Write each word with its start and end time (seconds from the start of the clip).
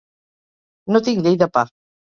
No 0.95 1.03
tinc 1.11 1.23
llei 1.29 1.39
de 1.45 1.53
pa. 1.59 1.69